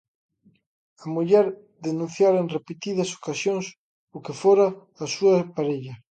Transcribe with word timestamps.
A 1.03 1.05
muller 1.13 1.45
denunciara 1.87 2.37
en 2.43 2.47
repetidas 2.57 3.13
ocasións 3.19 3.65
o 4.15 4.17
que 4.25 4.37
fora 4.41 4.67
a 5.03 5.05
súa 5.15 5.37
parella. 5.55 5.93